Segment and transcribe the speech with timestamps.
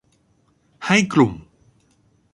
[0.85, 1.33] ให้กลุ่ม